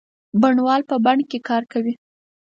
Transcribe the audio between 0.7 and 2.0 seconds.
په بڼ کې کار کوي.